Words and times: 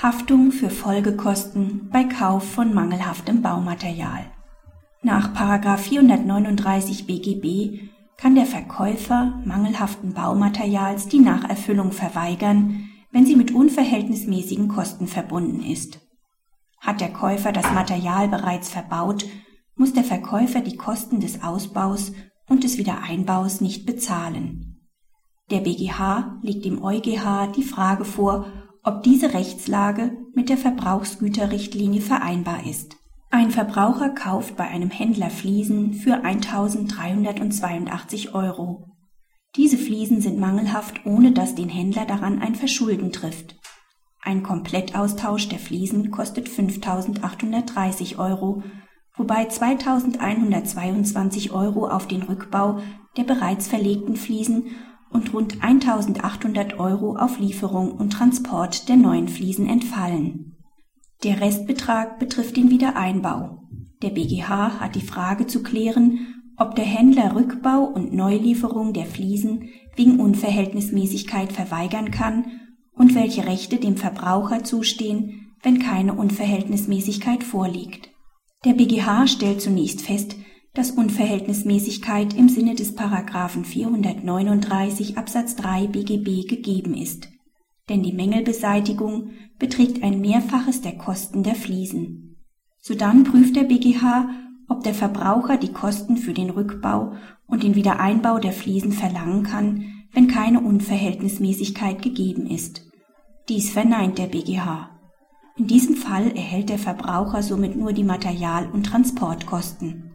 Haftung 0.00 0.52
für 0.52 0.70
Folgekosten 0.70 1.88
bei 1.90 2.04
Kauf 2.04 2.48
von 2.48 2.72
mangelhaftem 2.72 3.42
Baumaterial. 3.42 4.30
Nach 5.02 5.34
439 5.76 7.08
BGB 7.08 7.90
kann 8.16 8.36
der 8.36 8.46
Verkäufer 8.46 9.42
mangelhaften 9.44 10.14
Baumaterials 10.14 11.08
die 11.08 11.18
Nacherfüllung 11.18 11.90
verweigern, 11.90 12.88
wenn 13.10 13.26
sie 13.26 13.34
mit 13.34 13.50
unverhältnismäßigen 13.50 14.68
Kosten 14.68 15.08
verbunden 15.08 15.64
ist. 15.64 15.98
Hat 16.78 17.00
der 17.00 17.12
Käufer 17.12 17.50
das 17.50 17.68
Material 17.72 18.28
bereits 18.28 18.68
verbaut, 18.68 19.26
muss 19.74 19.94
der 19.94 20.04
Verkäufer 20.04 20.60
die 20.60 20.76
Kosten 20.76 21.18
des 21.18 21.42
Ausbaus 21.42 22.12
und 22.48 22.62
des 22.62 22.78
Wiedereinbaus 22.78 23.60
nicht 23.60 23.84
bezahlen. 23.84 24.78
Der 25.50 25.58
BGH 25.58 26.38
legt 26.42 26.64
dem 26.64 26.84
EuGH 26.84 27.48
die 27.56 27.64
Frage 27.64 28.04
vor, 28.04 28.46
ob 28.88 29.02
diese 29.02 29.34
Rechtslage 29.34 30.16
mit 30.34 30.48
der 30.48 30.56
Verbrauchsgüterrichtlinie 30.56 32.00
vereinbar 32.00 32.66
ist. 32.66 32.96
Ein 33.30 33.50
Verbraucher 33.50 34.08
kauft 34.08 34.56
bei 34.56 34.66
einem 34.66 34.88
Händler 34.88 35.28
Fliesen 35.28 35.92
für 35.92 36.24
1382 36.24 38.34
Euro. 38.34 38.86
Diese 39.56 39.76
Fliesen 39.76 40.22
sind 40.22 40.40
mangelhaft, 40.40 41.04
ohne 41.04 41.32
dass 41.32 41.54
den 41.54 41.68
Händler 41.68 42.06
daran 42.06 42.40
ein 42.40 42.54
Verschulden 42.54 43.12
trifft. 43.12 43.56
Ein 44.22 44.42
Komplettaustausch 44.42 45.50
der 45.50 45.58
Fliesen 45.58 46.10
kostet 46.10 46.48
5830 46.48 48.18
Euro, 48.18 48.62
wobei 49.18 49.44
2122 49.44 51.52
Euro 51.52 51.88
auf 51.88 52.06
den 52.06 52.22
Rückbau 52.22 52.78
der 53.18 53.24
bereits 53.24 53.68
verlegten 53.68 54.16
Fliesen 54.16 54.68
und 55.10 55.32
rund 55.32 55.62
1800 55.62 56.78
Euro 56.78 57.16
auf 57.16 57.38
Lieferung 57.38 57.92
und 57.92 58.12
Transport 58.12 58.88
der 58.88 58.96
neuen 58.96 59.28
Fliesen 59.28 59.68
entfallen. 59.68 60.56
Der 61.24 61.40
Restbetrag 61.40 62.18
betrifft 62.18 62.56
den 62.56 62.70
Wiedereinbau. 62.70 63.62
Der 64.02 64.10
BGH 64.10 64.80
hat 64.80 64.94
die 64.94 65.00
Frage 65.00 65.46
zu 65.46 65.62
klären, 65.62 66.34
ob 66.56 66.74
der 66.74 66.84
Händler 66.84 67.34
Rückbau 67.34 67.84
und 67.84 68.12
Neulieferung 68.12 68.92
der 68.92 69.06
Fliesen 69.06 69.68
wegen 69.96 70.20
Unverhältnismäßigkeit 70.20 71.52
verweigern 71.52 72.10
kann 72.10 72.60
und 72.94 73.14
welche 73.14 73.46
Rechte 73.46 73.76
dem 73.76 73.96
Verbraucher 73.96 74.64
zustehen, 74.64 75.54
wenn 75.62 75.78
keine 75.78 76.14
Unverhältnismäßigkeit 76.14 77.42
vorliegt. 77.42 78.10
Der 78.64 78.74
BGH 78.74 79.26
stellt 79.28 79.60
zunächst 79.60 80.02
fest, 80.02 80.36
dass 80.74 80.90
Unverhältnismäßigkeit 80.92 82.34
im 82.34 82.48
Sinne 82.48 82.74
des 82.74 82.94
Paragraphen 82.94 83.64
439 83.64 85.18
Absatz 85.18 85.56
3 85.56 85.88
BGB 85.88 86.48
gegeben 86.48 86.94
ist, 86.94 87.28
denn 87.88 88.02
die 88.02 88.12
Mängelbeseitigung 88.12 89.30
beträgt 89.58 90.02
ein 90.02 90.20
Mehrfaches 90.20 90.82
der 90.82 90.96
Kosten 90.96 91.42
der 91.42 91.54
Fliesen. 91.54 92.36
Sodann 92.80 93.24
prüft 93.24 93.56
der 93.56 93.64
BGH, 93.64 94.28
ob 94.68 94.84
der 94.84 94.94
Verbraucher 94.94 95.56
die 95.56 95.72
Kosten 95.72 96.16
für 96.16 96.32
den 96.32 96.50
Rückbau 96.50 97.14
und 97.46 97.62
den 97.62 97.74
Wiedereinbau 97.74 98.38
der 98.38 98.52
Fliesen 98.52 98.92
verlangen 98.92 99.42
kann, 99.42 99.84
wenn 100.12 100.28
keine 100.28 100.60
Unverhältnismäßigkeit 100.60 102.02
gegeben 102.02 102.46
ist. 102.46 102.82
Dies 103.48 103.70
verneint 103.70 104.18
der 104.18 104.26
BGH. 104.26 104.90
In 105.56 105.66
diesem 105.66 105.96
Fall 105.96 106.30
erhält 106.30 106.68
der 106.68 106.78
Verbraucher 106.78 107.42
somit 107.42 107.76
nur 107.76 107.92
die 107.92 108.04
Material- 108.04 108.70
und 108.70 108.84
Transportkosten. 108.84 110.07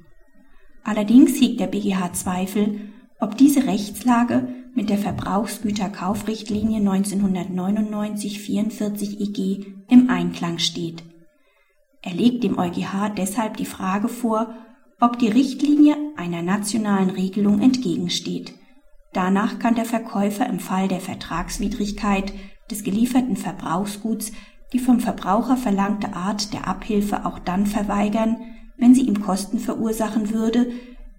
Allerdings 0.83 1.39
hegt 1.39 1.59
der 1.59 1.67
BGH 1.67 2.13
Zweifel, 2.13 2.89
ob 3.19 3.37
diese 3.37 3.67
Rechtslage 3.67 4.47
mit 4.75 4.89
der 4.89 4.97
Verbrauchsgüterkaufrichtlinie 4.97 6.81
1999-44 6.81 9.21
EG 9.21 9.67
im 9.87 10.09
Einklang 10.09 10.57
steht. 10.57 11.03
Er 12.01 12.13
legt 12.13 12.43
dem 12.43 12.57
EuGH 12.57 13.09
deshalb 13.15 13.57
die 13.57 13.65
Frage 13.65 14.07
vor, 14.09 14.55
ob 14.99 15.19
die 15.19 15.29
Richtlinie 15.29 15.95
einer 16.17 16.41
nationalen 16.41 17.11
Regelung 17.11 17.61
entgegensteht. 17.61 18.55
Danach 19.13 19.59
kann 19.59 19.75
der 19.75 19.85
Verkäufer 19.85 20.47
im 20.47 20.59
Fall 20.59 20.87
der 20.87 20.99
Vertragswidrigkeit 20.99 22.33
des 22.69 22.83
gelieferten 22.83 23.37
Verbrauchsguts 23.37 24.31
die 24.73 24.79
vom 24.79 24.99
Verbraucher 24.99 25.55
verlangte 25.55 26.13
Art 26.13 26.51
der 26.51 26.67
Abhilfe 26.67 27.25
auch 27.25 27.39
dann 27.39 27.67
verweigern, 27.67 28.37
wenn 28.77 28.95
sie 28.95 29.01
ihm 29.01 29.21
Kosten 29.21 29.59
verursachen 29.59 30.31
würde, 30.33 30.71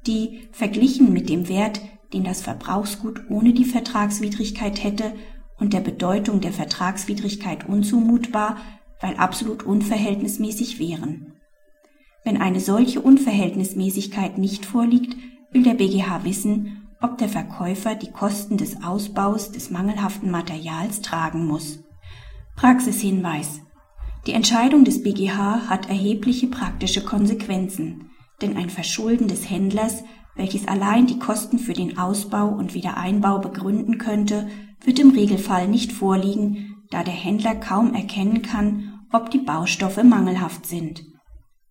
die, 0.07 0.49
verglichen 0.53 1.13
mit 1.13 1.29
dem 1.29 1.49
Wert, 1.49 1.81
den 2.13 2.25
das 2.25 2.43
Verbrauchsgut 2.43 3.23
ohne 3.29 3.53
die 3.53 3.65
Vertragswidrigkeit 3.65 4.83
hätte 4.83 5.13
und 5.59 5.73
der 5.73 5.81
Bedeutung 5.81 6.41
der 6.41 6.53
Vertragswidrigkeit 6.53 7.69
unzumutbar, 7.69 8.57
weil 9.01 9.17
absolut 9.17 9.63
unverhältnismäßig 9.63 10.79
wären. 10.79 11.33
Wenn 12.25 12.41
eine 12.41 12.61
solche 12.61 13.01
Unverhältnismäßigkeit 13.01 14.39
nicht 14.39 14.65
vorliegt, 14.65 15.17
will 15.53 15.63
der 15.63 15.75
BGH 15.75 16.25
wissen, 16.25 16.89
ob 17.01 17.19
der 17.19 17.29
Verkäufer 17.29 17.95
die 17.95 18.11
Kosten 18.11 18.57
des 18.57 18.83
Ausbaus 18.83 19.53
des 19.53 19.71
mangelhaften 19.71 20.31
Materials 20.31 21.03
tragen 21.03 21.47
muss. 21.47 21.81
Praxishinweis 22.57 23.61
die 24.27 24.33
Entscheidung 24.33 24.85
des 24.85 25.03
BGH 25.03 25.69
hat 25.69 25.91
erhebliche 25.91 26.47
praktische 26.47 27.05
Konsequenzen, 27.05 28.11
denn 28.41 28.57
ein 28.57 28.71
Verschulden 28.71 29.29
des 29.29 29.51
Händlers, 29.51 30.03
welches 30.35 30.67
allein 30.67 31.07
die 31.07 31.19
Kosten 31.19 31.59
für 31.59 31.75
den 31.75 31.99
Ausbau 31.99 32.49
und 32.49 32.75
Wiedereinbau 32.75 33.39
begründen 33.39 33.99
könnte, 33.99 34.49
wird 34.83 34.99
im 34.99 35.11
Regelfall 35.11 35.69
nicht 35.69 35.93
vorliegen, 35.93 36.77
da 36.91 37.03
der 37.03 37.15
Händler 37.15 37.55
kaum 37.55 37.95
erkennen 37.95 38.41
kann, 38.41 39.01
ob 39.13 39.31
die 39.31 39.39
Baustoffe 39.39 40.03
mangelhaft 40.03 40.67
sind. 40.67 41.05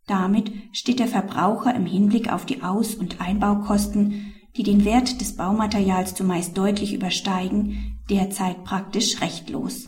Damit 0.05 0.51
steht 0.73 0.99
der 0.99 1.07
Verbraucher 1.07 1.73
im 1.73 1.85
Hinblick 1.85 2.31
auf 2.31 2.45
die 2.45 2.61
Aus- 2.61 2.95
und 2.95 3.19
Einbaukosten, 3.19 4.33
die 4.55 4.63
den 4.63 4.85
Wert 4.85 5.19
des 5.21 5.35
Baumaterials 5.35 6.13
zumeist 6.13 6.55
deutlich 6.55 6.93
übersteigen, 6.93 7.99
derzeit 8.09 8.63
praktisch 8.63 9.21
rechtlos 9.21 9.81